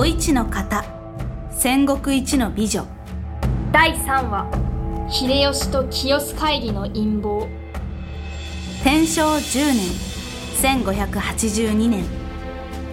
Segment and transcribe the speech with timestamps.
[0.00, 0.84] お市の方。
[1.50, 2.86] 戦国一の美女。
[3.72, 4.46] 第3話。
[5.10, 7.48] 秀吉と清須会議の陰謀。
[8.84, 10.78] 天正10年。
[11.02, 12.04] 1582年。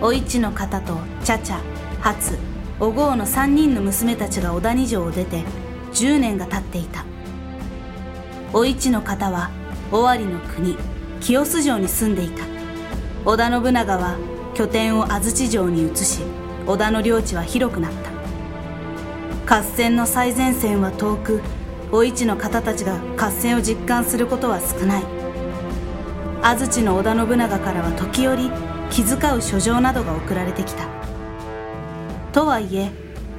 [0.01, 1.61] お市の方と茶々
[2.01, 2.39] 初
[2.79, 5.43] お郷の3人の娘たちが小谷城を出て
[5.93, 7.05] 10年が経っていた。
[8.51, 9.51] お市の方は
[9.91, 10.75] 尾張の国
[11.21, 12.43] 清須城に住んでいた。
[13.25, 14.17] 織田信長は
[14.55, 16.23] 拠点を安土城に移し
[16.67, 17.91] 織田の領地は広くなっ
[19.45, 19.59] た。
[19.59, 21.41] 合戦の最前線は遠く
[21.91, 25.03] お市の方たちが合戦を実感することは少ない。
[26.41, 28.49] 安土の織田信長からは時折
[28.89, 30.87] 気遣う書状などが送られてきた。
[32.33, 32.91] とはいえ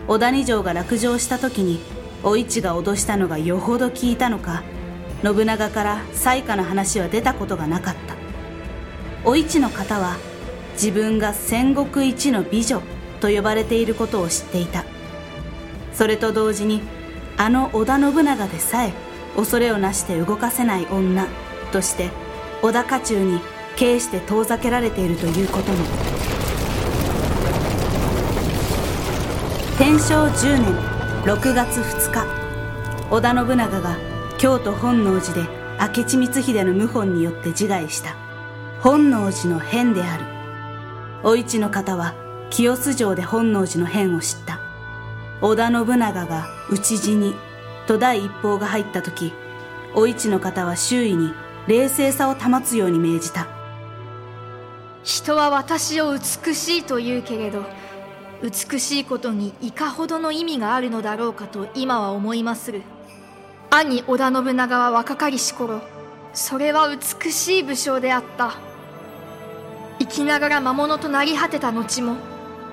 [0.07, 1.81] 小谷城が落城した時に
[2.23, 4.63] お市が脅したのがよほど聞いたのか
[5.23, 8.15] 信長から災禍の話は出たことがなかった。
[9.25, 10.17] お市の方は
[10.75, 12.81] 自分が戦国一の美女
[13.17, 14.85] と呼ばれていることを知っていた。
[15.93, 16.83] それと同時に
[17.39, 18.93] あの織田信長でさえ
[19.35, 21.27] 恐れをなして動かせない女
[21.73, 22.11] として
[22.63, 23.41] 織田家中に
[23.79, 25.79] 軽して遠ざけられているということも。
[29.79, 30.75] 天正10年
[31.25, 32.27] 6月2日
[33.11, 33.99] 織田信長が
[34.39, 38.17] 京都本能寺で明智光秀の謀反によって自害した。
[38.81, 40.25] 本能寺の変である。
[41.23, 42.15] お市の方は
[42.51, 44.61] 清洲城で本能寺の変を知った。
[45.43, 47.35] 織田信長が討ち死に
[47.87, 49.33] と第一報が入った時
[49.95, 51.33] お市の方は周囲に
[51.67, 53.47] 冷静さを保つように命じた。
[55.05, 57.65] 人は私を美しいと言うけれど
[58.43, 62.83] 美しいことにいかほどの意味があるのだろうかと今は思いまする。
[63.71, 65.81] 兄織田信長は若かりし頃
[66.33, 68.55] それは美しい武将であった。
[69.99, 72.17] 生きながら魔物となり果てた後も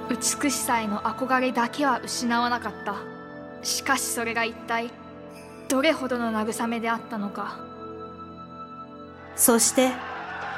[0.09, 2.95] 美しさへの憧れだけは失わなかった。
[3.61, 4.91] しかしそれが一体
[5.69, 7.57] どれほどの慰めであったのか。
[9.35, 9.91] そして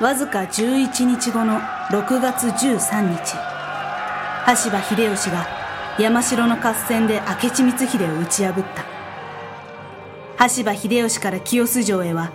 [0.01, 3.37] わずか11日後の6月13日
[4.45, 5.47] 羽柴秀吉が
[5.97, 8.83] 山城の合戦で明智光秀を打ち破った。
[10.37, 12.31] 羽柴秀吉から清洲城へは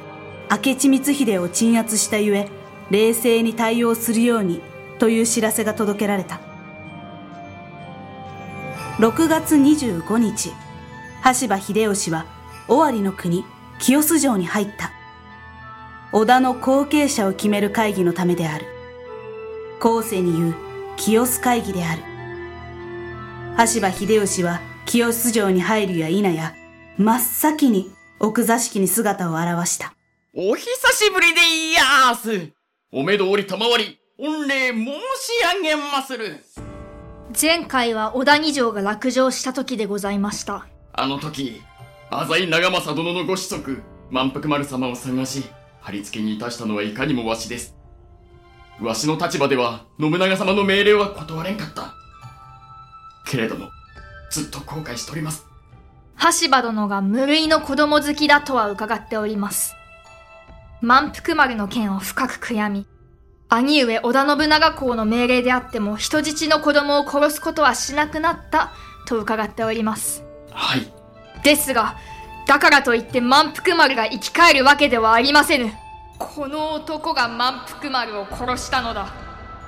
[0.50, 2.48] 明智光秀を鎮圧したゆえ
[2.90, 4.62] 冷静に対応するように
[4.98, 6.49] という知らせが届けられた。
[9.00, 10.52] 6月25日。
[11.22, 12.26] 羽柴秀吉は
[12.68, 13.46] 尾張の国
[13.78, 14.92] 清洲城に入った。
[16.12, 18.66] 織田の後継者を決める会議のためである。
[19.80, 20.54] 後世に言う
[20.98, 22.02] 清須会議である。
[23.56, 26.54] 羽柴秀吉は清須城に入るや否や
[26.98, 29.94] 真っ先に奥座敷に姿を現した。
[30.34, 31.40] お久しぶりで
[31.70, 32.52] いやーす。
[32.92, 34.90] お目通り賜り御礼申し
[35.56, 36.44] 上げまする。
[37.38, 40.66] 前回は小谷城が落城した時でございました。
[40.92, 41.62] あの時
[42.10, 45.44] 浅井長政殿のご子息満腹丸様を探し
[45.80, 47.76] 貼り付けにいたしたのはいかにもわしです。
[48.80, 51.94] わしの立場では信長様の命令は断れんかった。
[53.26, 53.68] けれども
[54.32, 55.46] ずっと後悔しております。
[56.16, 59.76] 羽柴殿が無類の子供好きだとは伺っております。
[60.80, 62.86] 満腹丸の件を深く悔やみ
[63.52, 68.72] 兄上織田信長公の命令であっても人質の子供を殺すことはしなくなった
[69.08, 70.24] と伺っております。
[70.52, 70.92] はい。
[71.42, 71.96] ですが
[72.46, 75.72] だからといって満腹丸が生き返るわけではありませぬ。
[76.16, 79.12] この男が満腹丸を殺したのだ。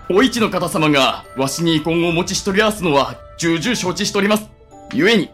[0.09, 4.49] お市の方様がわしに遺恨をお持ちしとり合わすのは重々承知しております。
[4.93, 5.31] 故に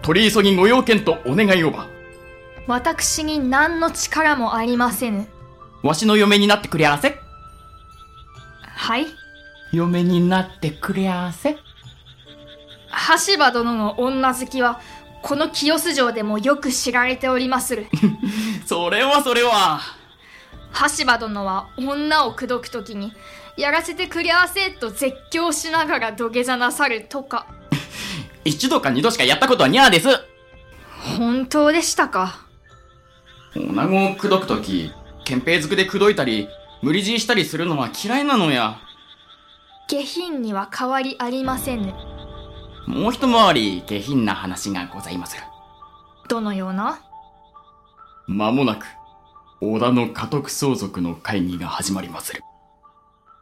[0.00, 1.88] 取り急ぎご用件とお願いをば。
[2.66, 5.26] 私に何の力もありませぬ。
[5.82, 7.25] わしの嫁になってくれやせ
[8.76, 9.06] はい？
[9.72, 11.56] 嫁になってくれやせ。
[12.88, 14.80] 羽柴殿の女好きは
[15.22, 17.86] この清洲城でもよく知られておりまする。
[18.66, 19.80] それはそれは。
[20.72, 23.12] 羽柴殿は女を口説くときに
[23.56, 27.46] やらせてくれやせと絶叫しながら土下座なさるとか。
[28.44, 30.08] 一度か二度しかやったことはにゃーです。
[31.18, 32.40] 本当でしたか？
[33.54, 34.92] 女子を口説くとき
[35.24, 36.48] 憲兵づくで口説いたり
[36.82, 38.78] 無理強いしたりするのは嫌いなのや。
[39.88, 41.94] 下品には変わりありませぬ
[42.86, 45.36] もう一回り下品な話がございます
[46.28, 47.00] どのような？
[48.26, 48.86] 間もなく
[49.60, 52.42] 織田の家督相続の会議が始まりまする。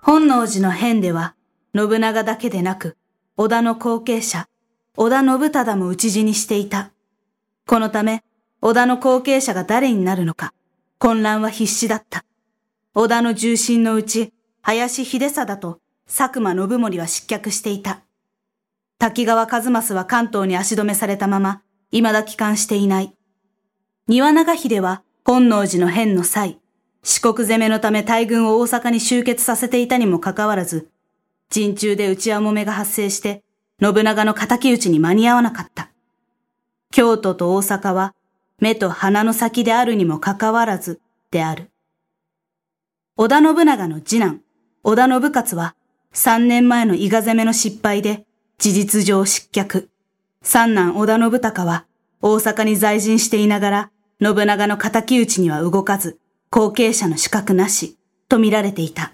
[0.02, 1.34] 本能寺の変では
[1.74, 2.96] 信長だけでなく
[3.38, 4.46] 織田の後継者
[4.96, 6.92] 織田信忠も討ち死にしていた。
[7.66, 8.22] このため
[8.60, 10.52] 織田の後継者が誰になるのか
[10.98, 12.24] 混乱は必至だった
[12.94, 14.32] 織田の重臣のうち
[14.62, 18.04] 林秀貞と佐久間信盛は失脚していた
[18.98, 23.12] 滝川一益は関東に足止めされたまま、未だ帰還していない。
[24.08, 26.58] 庭長秀は本能寺の変の際、
[27.02, 30.88] 四国攻めのため大軍を大阪に集結させていたにもかかわらず、
[31.50, 33.42] 陣中で内輪もめが発生して、
[33.82, 35.90] 信長の仇討ちに間に合わなかった。
[36.90, 38.14] 京都と大阪は
[38.58, 41.00] 目と鼻の先であるにもかかわらず
[41.30, 41.70] である。
[43.16, 44.40] 織田信長の次男、
[44.82, 45.76] 織田信勝は
[46.12, 48.26] 三年前の伊賀攻めの失敗で
[48.58, 49.88] 事実上失脚。
[50.42, 51.84] 三男織田信孝は
[52.20, 53.90] 大阪に在陣していながら
[54.20, 56.18] 信長の仇討ちには動かず
[56.50, 57.96] 後継者の資格なし
[58.28, 59.12] と見られていた。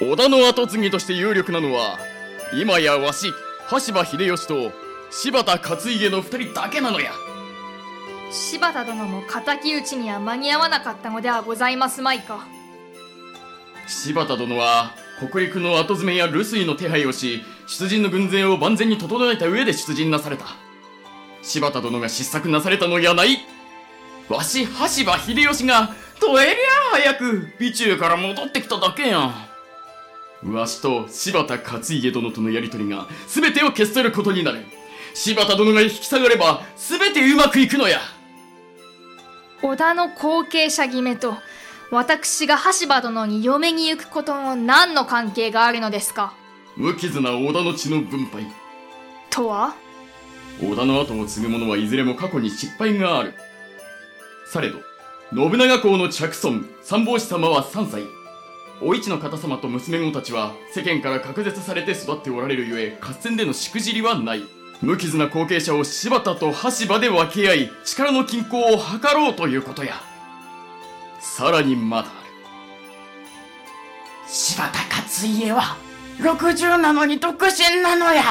[0.00, 1.98] 織田の後継ぎとして有力なのは
[2.52, 3.32] 今やわし、
[3.68, 4.72] 羽柴秀吉と
[5.12, 7.12] 柴田勝家の二人だけなのや。
[8.32, 12.57] 柴田殿も敵討ちには間に合わなかったのではございますまいか
[13.88, 20.44] 柴田殿は北陸の後詰めや留守の手配をし出陣の軍勢を万全に整えた上で出陣なされた。
[21.42, 23.38] 柴田殿が失策なされたのやない。
[24.28, 26.54] わし羽柴秀吉がとえりゃ
[26.92, 29.32] 早く備中から戻ってきただけや。
[30.44, 34.66] わしと柴田勝家殿とのやりとりが全てを消し去ることになる。
[35.14, 38.00] 柴田殿が引き下がれば全てうまくいくのや。
[39.62, 41.34] 織田の後継者決めと
[41.90, 46.34] 私が羽柴殿に嫁に行くことの何の関係があるのですか？
[46.76, 48.46] 無傷な織田の血の分配。
[49.30, 49.74] とは？
[50.60, 53.34] 織田の後を継ぐ者はいずれも過去に失敗がある。
[54.52, 54.80] されど
[55.32, 58.02] 信長公の着孫三法師様は3歳。
[58.82, 64.42] お市の方様と娘子たちは世間から隔絶されて育っておられるゆえ合戦でのしくじりはない。
[64.82, 68.78] 無傷な後継者を柴田と羽柴で分け合い力の均衡を図
[69.12, 69.94] ろうということや
[71.18, 72.28] さらにまだある。
[74.26, 74.72] 柴田
[75.02, 75.76] 勝家は
[76.18, 78.22] 60なのに独身なのや。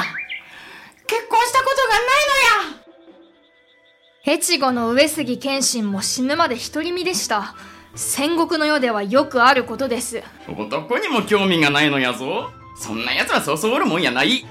[1.07, 2.79] 結婚したことがない
[4.25, 4.33] のや。
[4.33, 7.55] 越後の上杉謙信も死ぬまで独り身でした。
[7.95, 10.21] 戦国の世ではよくあることです。
[10.47, 12.51] 男にも興味がないのやぞ。
[12.77, 14.45] そんな奴はそうそうおるもんやない。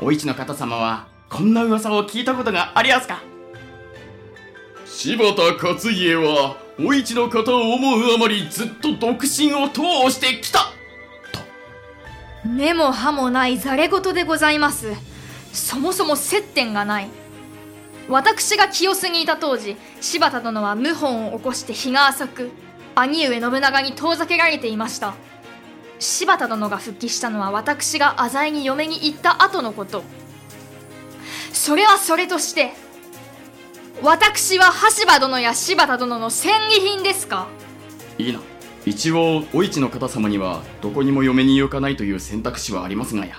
[0.00, 3.20] お市の方様はこんな噂を聞いたことがありやすか。
[4.84, 10.72] 柴田勝家はお市の方を思うあまりずっと独身を通してきた。
[11.32, 11.40] と
[12.48, 14.92] 根も葉もないざれ言でございます。
[15.52, 17.08] そもそも接点がない。
[18.08, 22.50] 私が清須にいた当時柴田殿は謀反を起こして日が浅く
[22.94, 25.14] 兄上信長に遠ざけられていました。
[25.98, 30.02] 柴田殿が復帰したのは私が浅井に嫁に行った後のこと。
[31.52, 32.72] それはそれとして
[34.00, 37.48] 私は羽柴殿や柴田殿の戦利品ですか？
[38.18, 38.40] いいな。
[38.84, 43.36] 一応お市の方様にはどこにも嫁に行かないという選択肢はありますがや。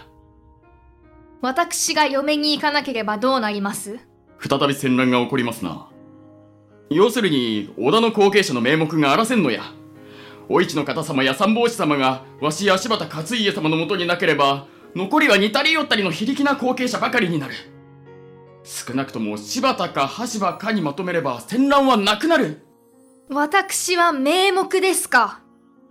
[1.41, 3.99] 私が嫁に行かなければどうなります？
[4.39, 5.89] 再び戦乱が起こりますな。
[6.89, 9.63] 要するに織田の後継者の名目があらせんのや。
[10.47, 17.53] お市の方様や三法師様がわしや柴田勝家様のもとになければ残りは似たり寄ったりの非力な後継者ばかりになる
[18.63, 22.65] 少なくとも柴田か羽柴かにまとめれば戦乱はなくなる。
[23.29, 25.41] 私は名目ですか。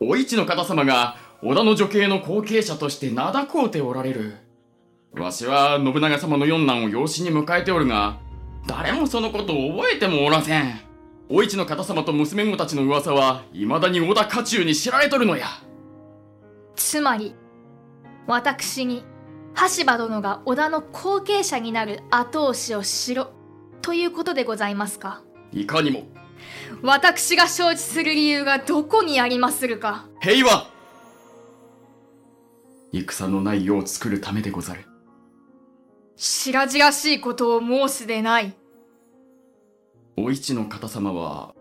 [0.01, 4.37] お市の方様が織田の女系の後継者として名高うておられる。
[5.13, 8.19] わしは信長様の四男を養子に迎えておるが
[8.67, 10.81] 誰もそのことを覚えてもおらせん。
[11.29, 15.47] お市の方様と娘子たちの噂は未だに織田家中に知られとるのや。
[16.77, 17.35] つまり
[18.27, 19.05] 私に
[19.55, 23.33] 羽柴殿が織田の後継者になる後押しをしろ。
[23.83, 25.23] ということでございますか。
[25.53, 26.05] いかにも。
[26.83, 30.07] 私が承知する理由がどこにありまするか。
[30.21, 30.67] 平和。
[32.93, 34.85] 戦のない世を作るためでござる。
[36.17, 38.55] 白々しいことを申すでない。
[40.17, 41.55] お市の方様は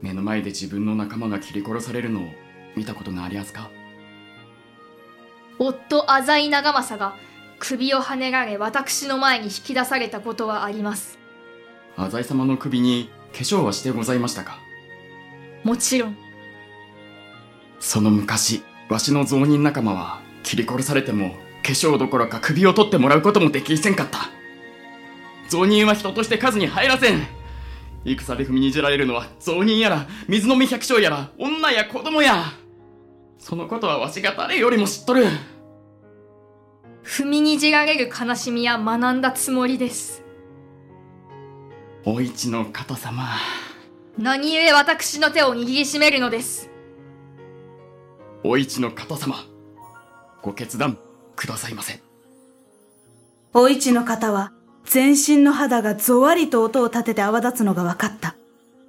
[0.00, 2.24] 目の前で自分の仲間が切り殺されるのを
[2.76, 3.70] 見たことがありますか。
[5.58, 7.16] 夫浅井長政が
[7.58, 11.18] 首をはねられ私の前に引き出されたことはあります。
[11.96, 14.58] 浅井様の首に化粧はしてございましたか？
[15.64, 16.16] もちろん。
[17.80, 24.30] その昔わしの雑人仲間は切り殺されても化粧どころか首を取ってもらうこともできせんかった。
[25.48, 27.26] 雑人は人として数に入らせん。
[28.04, 32.44] 戦で踏みにじられるのは雑人やら水飲み百姓やら女や子供や。
[33.38, 35.26] そのことはわしが誰よりも知っとる
[37.06, 40.24] 踏みにじられる悲しみは学んだつもりです。
[42.04, 43.28] お市の方様。
[44.18, 46.68] 何故私の手を握りしめるのです。
[48.42, 49.36] お市の方様。
[50.42, 50.98] ご決断
[51.36, 52.00] くださいませ。
[53.54, 54.52] お市の方は
[54.84, 58.34] 全身の肌がゾワリと音を立てて泡立つのが分かった。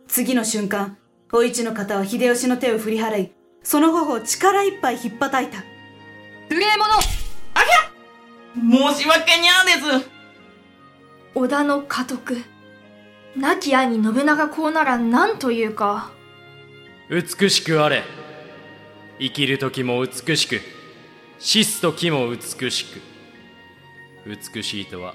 [0.08, 0.98] 次の瞬間、
[1.32, 3.32] お市の方は秀吉の手を振り払い、
[3.62, 5.64] その頬を力いっぱい引っ叩いた。
[6.50, 6.96] 無礼者
[7.54, 7.97] ありゃ
[8.58, 10.10] 申し訳にゃです。
[11.36, 12.44] 織田の家督。
[13.36, 16.12] 亡き兄信長公なら何というか。
[17.10, 18.04] 美しくあれ。
[19.20, 20.62] 生きる時も美しく、
[21.40, 23.02] 死す時も美しく。
[24.26, 25.14] 美しいとは、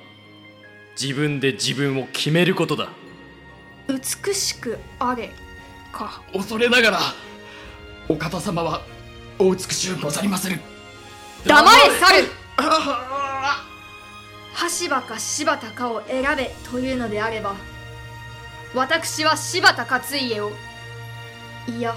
[1.00, 2.88] 自分で自分を決めることだ。
[3.88, 5.30] 美しくあれ
[5.92, 7.00] か恐れながら
[8.08, 8.82] お方様は
[9.38, 10.58] お美しゅうござりまする
[11.44, 13.22] 黙れ猿
[14.54, 17.54] 羽柴か柴田かを選べというのであれば
[18.75, 20.50] 私は柴田勝家を
[21.68, 21.94] いや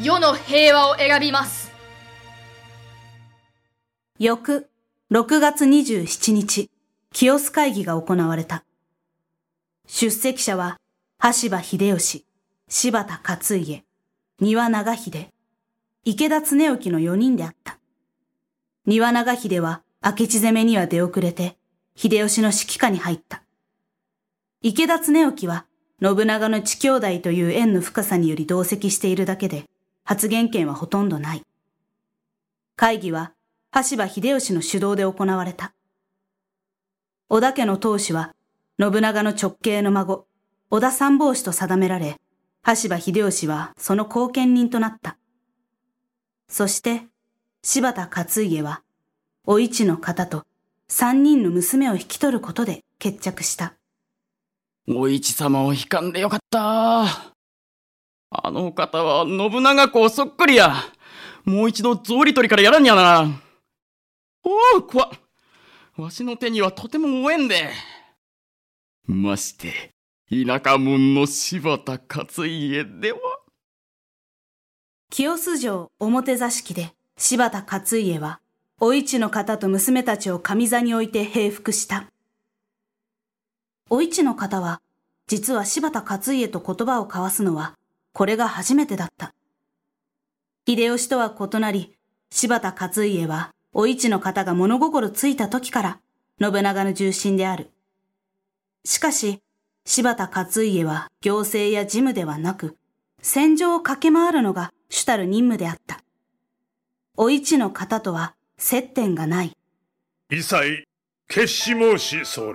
[0.00, 1.72] 世の平和を選びます
[4.18, 4.68] 翌
[5.10, 6.70] 6月27日
[7.12, 8.64] 清須会議が行われた
[9.92, 10.78] 出席者は、
[11.18, 12.24] 羽柴秀吉、
[12.68, 13.82] 柴田勝家、
[14.38, 15.26] 丹羽長秀、
[16.04, 17.80] 池田恒興の4人であった。
[18.86, 21.58] 丹羽長秀は明智攻めには出遅れて、
[21.94, 23.42] 秀吉の指揮下に入った。
[24.62, 25.66] 池田恒興は、
[26.02, 29.66] 信長の地兄弟という縁の深さにより同席しているだけで、
[30.04, 31.42] 発言権はほとんどない。
[32.76, 33.34] 会議は、
[33.70, 35.74] 羽柴秀吉の主導で行われた。
[37.28, 38.34] 織田家の当主は、
[38.80, 40.26] 信長の直系の孫、
[40.70, 42.18] 織田三坊子と定められ、
[42.62, 45.18] 羽柴秀吉はその後見人となった。
[46.48, 47.02] そして、
[47.62, 48.82] 柴田勝家は、
[49.52, 50.44] お市の方と
[50.86, 53.74] 三人の娘を引き取ることで決着した。
[54.86, 57.02] お市様を引かんでよかった。
[57.02, 60.72] あの方は信長公そっくりや。
[61.44, 63.42] もう一度草履取りからやらんやな。
[64.44, 65.10] おお、怖
[65.96, 67.70] わしの手にはとても応援で。
[69.08, 69.90] まして、
[70.30, 73.18] 田舎門の柴田勝家では。
[75.10, 78.39] 清洲城表座敷で柴田勝家は、
[78.82, 82.06] お市の方と娘たちを上座に置いて平服した。
[83.90, 84.80] お市の方は、
[85.26, 87.76] 実は柴田勝家と言葉を交わすのは、
[88.14, 89.34] これが初めてだった。
[90.66, 91.94] 秀吉とは異なり、
[92.30, 96.00] 柴田勝家は、お市の方が物心ついた時から、
[96.40, 97.68] 信長の重臣である。
[98.86, 99.42] しかし、
[99.84, 102.78] 柴田勝家は行政や事務ではなく、
[103.20, 106.02] 戦場を駆け回るのが主たる任務であった。
[107.18, 109.56] お市の方とは接点がない。
[110.30, 110.84] 一切、
[111.28, 112.52] 決し申し候。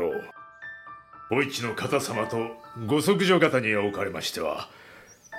[1.31, 2.37] お市の方様と
[2.85, 4.69] ご息女方におかれましては、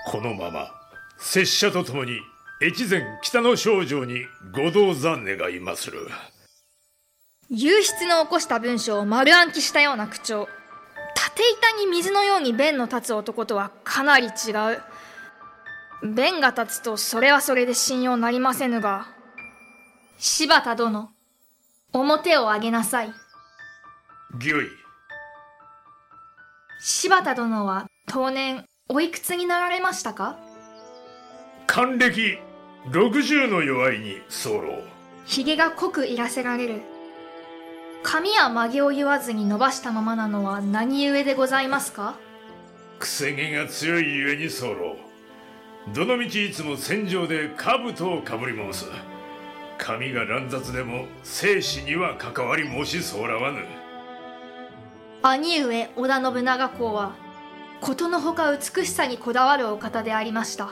[0.08, 0.72] このまま、
[1.18, 2.18] 拙者と共に
[2.60, 6.08] 越前北の少女にご同座願いまする。
[7.48, 10.48] 流出の起こした文章を丸暗記したような口調。
[11.14, 14.82] 縦板に水のように弁の立つ男とはかなり違う。
[16.02, 19.15] 弁が立つとそれはそれで信用なりませぬが。
[20.18, 21.10] 柴田殿、
[21.92, 23.12] 表を上げなさい。
[24.32, 24.66] 御意。
[26.80, 30.38] 柴田殿は当年おいくつになられましたか？
[31.66, 32.38] 還暦
[32.88, 34.82] 60の弱いに候。
[35.26, 36.80] 髭が濃くいらせられる。
[38.02, 42.14] 髪や曲げを言わずに伸ばしたままなのは何故でございますか？
[43.00, 44.96] 癖毛が強いゆえに候
[45.92, 48.86] どのみちいつも戦場で兜をかぶり申す
[49.78, 53.60] 髪が乱雑でも生死には関わり申し候らわぬ。
[55.22, 57.14] 兄上織田信長公は
[57.80, 60.70] ことのほか美しさにこだわるお方でありました。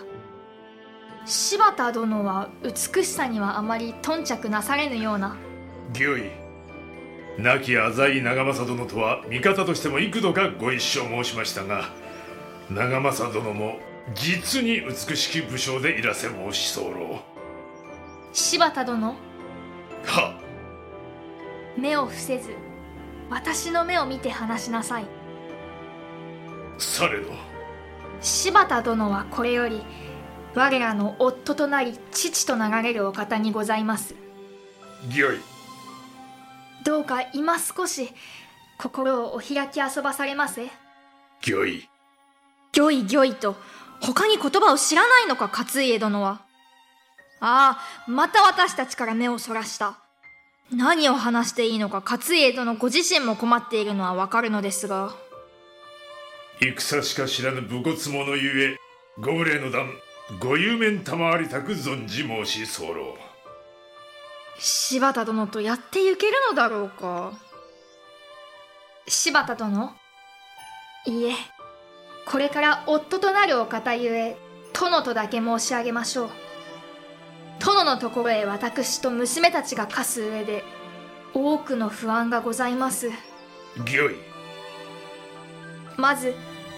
[1.26, 5.37] 柴田殿は美しさにはあまり頓着なされぬような。
[5.92, 6.44] 御意
[7.38, 11.90] 亡き浅井長政殿とは味方としても幾度かご一緒申しましたが
[12.70, 13.78] 長政殿も
[14.14, 17.34] 実に美しき武将でいらせ申し候
[18.35, 19.14] 柴田殿。
[20.07, 20.41] は
[21.79, 22.50] 目を伏せず
[23.31, 25.07] 私の目を見て話しなさい。
[26.76, 27.31] されど。
[28.21, 29.83] 柴田殿はこれより
[30.53, 34.17] 我らの夫となり父と流れるお方にございます。
[35.09, 35.41] 御意
[36.85, 38.11] どうか今少し
[38.79, 40.71] 心をお開き遊ばされませ
[41.49, 41.88] 御意
[42.76, 43.55] 御意御意と
[44.00, 46.44] 他に言葉を知らないのか勝家殿は
[47.47, 49.99] ああまた私たちから目をそらした。
[50.73, 55.15] 何を話していいのか勝家殿ご自身も困っているのはわかるのですが。
[56.59, 58.77] 戦しか知らぬ武骨者ゆえ
[59.21, 59.91] ご無礼の段
[60.41, 63.19] ご有面賜りたく存じ申し候。
[64.59, 67.33] 柴田殿とやってゆけるのだろうか。
[69.07, 69.93] 柴田殿
[71.05, 71.35] いいえ
[72.25, 74.39] これから夫となるお方ゆえ
[74.73, 76.31] 殿とだけ申し上げましょう
[77.85, 80.64] 殿のところへ私と娘たちが課す上で
[81.35, 83.11] 多くの不安がございます。
[83.79, 84.17] 御意
[85.99, 86.35] まず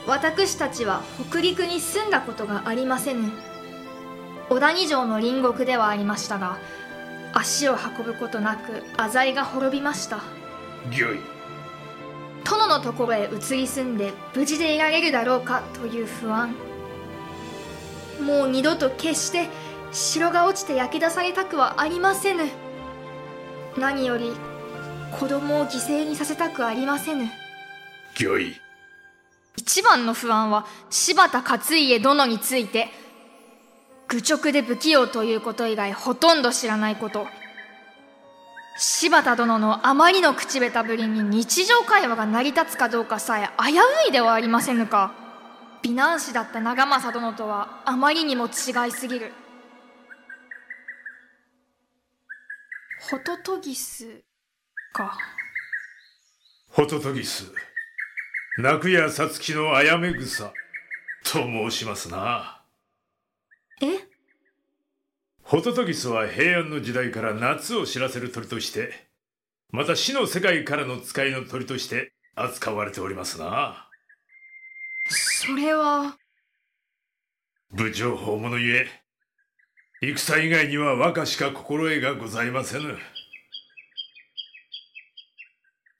[0.06, 3.30] 私たちは北陸に住んだことがありませぬ。
[4.48, 6.58] 小谷城の隣国ではありましたが
[7.32, 10.18] 足を運ぶことなく浅井が滅びました。
[10.90, 11.20] 御意
[12.44, 16.54] 殿のところへ移り住んで無事でいられるだろうかという不安。
[18.20, 19.48] もう二度と決して
[19.96, 22.44] 城が落ちて焼き出されたくはありませぬ。
[23.78, 24.30] 何より
[25.18, 27.30] 子供を犠牲にさせたくありませぬ。
[28.22, 28.60] 御意。
[29.56, 32.88] 一番の不安は柴田勝家殿について。
[34.08, 37.26] 愚直で不器用ということ以外ほとんど知らないこと。
[38.76, 45.14] 柴田殿のあまりの口下手ぶりに日常会話が成り立つかどうかさえ危ういではありませぬか。
[45.80, 49.32] 美男子だった長政殿とはあまりにも違いすぎる
[52.98, 54.22] ホトトギス
[54.92, 55.16] か。
[56.70, 57.52] ホトトギス。
[58.58, 60.52] 泣くやさつきのあやめ草
[61.24, 62.62] と申しますな。
[63.82, 64.08] え？
[65.42, 68.92] ホトトギスは平安の時代から夏を知らせる鳥として
[69.70, 73.88] また死の世界からの使いの鳥として扱われておりますな。
[75.08, 76.16] それは。
[77.72, 78.88] 武情報者ゆえ
[80.02, 82.98] 戦以外には和歌しか心得がございませぬ。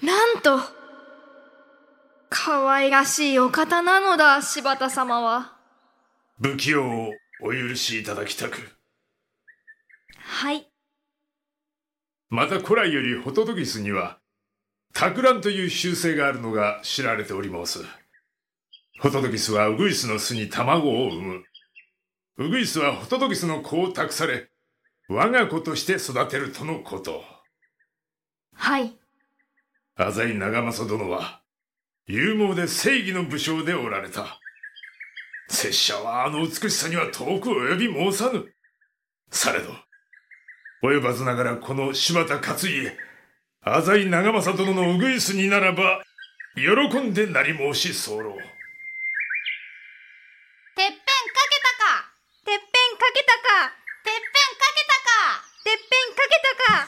[0.03, 0.59] なんと
[2.29, 5.57] 可愛らしいお方なのだ柴田様は。
[6.39, 7.11] 不器用を
[7.43, 8.59] お許しいただきたく。
[10.19, 10.67] はい。
[12.29, 14.19] また古来よりホトトギスには
[14.93, 17.83] 托卵という習性があるのが知られております。
[19.01, 21.45] ホトトギスはウグイスの巣に卵を産む
[22.39, 24.49] ウグイスはホトトギスの子を託され
[25.09, 27.23] 我が子として育てるとのこと。
[28.55, 28.97] はい。
[29.95, 31.41] 浅井長政殿は
[32.09, 34.41] 勇猛で正義の武将でおられた。
[35.49, 38.53] 拙者はあの美しさには遠く及び申さぬ。
[39.31, 39.71] されど
[40.83, 42.93] 及ばずながらこの柴田勝家
[43.63, 46.03] 浅井長政殿のウグイスにならば
[46.55, 48.27] 喜んでなり申し候てっ
[50.77, 52.13] ぺんかけたか
[52.47, 52.63] てっぺん
[52.97, 53.75] かけたか。
[54.05, 55.43] てっぺんかけたか。
[55.65, 56.87] てっぺんかけたか。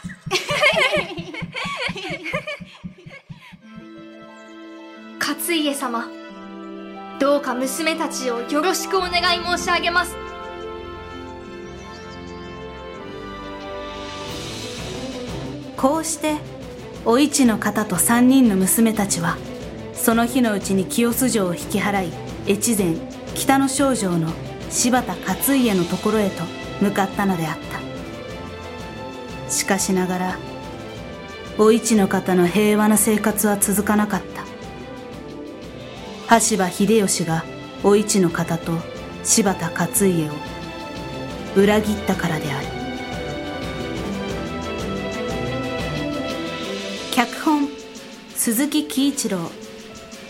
[5.18, 6.09] 勝家様
[7.18, 10.14] どうか娘たちをよろしくお願い申し上げます。
[15.77, 16.37] こうして
[17.05, 19.37] お市の方と三人の娘たちは
[19.92, 22.12] その日のうちに清洲城を引き払い
[22.47, 22.94] 越前
[23.35, 24.33] 北の少城の
[24.70, 26.42] 柴田勝家のところへと
[26.81, 29.50] 向かったのであった。
[29.50, 30.38] しかしながら
[31.59, 34.44] お市の方の平和な生活は続かなかった。
[36.26, 37.44] 羽柴秀吉が
[37.83, 38.72] お市の方と
[39.24, 40.33] 柴田勝家を
[41.57, 42.66] 裏切ったからである。
[47.12, 47.68] 脚本
[48.37, 49.50] 鈴木喜一郎。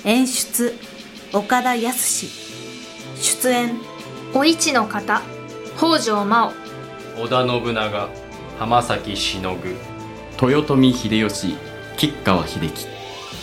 [0.05, 0.75] 演出
[1.33, 2.27] 岡田康
[3.21, 3.77] 出演
[4.35, 5.23] お市の方
[5.79, 6.53] 北条真央。
[7.19, 8.09] 織田信長
[8.59, 9.59] 浜崎忍
[10.43, 11.57] 豊臣秀吉
[11.97, 12.87] 吉川秀樹。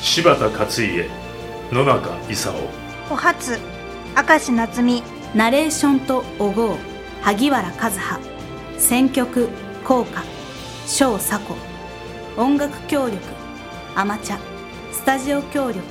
[0.03, 1.09] 柴田勝家
[1.71, 2.53] 野中勲。
[3.09, 3.57] お初
[4.15, 5.01] 明石夏美
[5.33, 6.77] ナレーションとお号
[7.23, 8.19] 萩原和葉。
[8.77, 9.49] 選曲
[9.83, 10.23] 効果
[10.85, 11.55] 小佐子
[12.37, 13.17] 音楽協力
[13.95, 14.37] アマチャ
[14.91, 15.81] スタジオ協力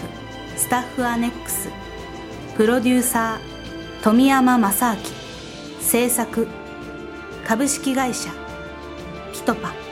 [0.57, 1.69] スタッフアネックス。
[2.57, 3.54] プロデューサー
[4.05, 5.01] 富山正明。
[5.81, 6.47] 制作
[7.47, 8.29] 株式会社
[9.33, 9.84] ピトパ。